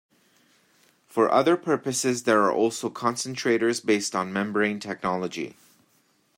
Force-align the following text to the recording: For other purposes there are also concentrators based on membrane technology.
For 1.05 1.31
other 1.31 1.55
purposes 1.55 2.23
there 2.23 2.41
are 2.41 2.51
also 2.51 2.89
concentrators 2.89 3.85
based 3.85 4.15
on 4.15 4.33
membrane 4.33 4.79
technology. 4.79 5.57